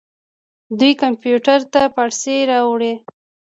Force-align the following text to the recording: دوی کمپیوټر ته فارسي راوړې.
دوی 0.79 0.91
کمپیوټر 1.01 1.59
ته 1.73 1.81
فارسي 1.93 2.35
راوړې. 2.51 2.93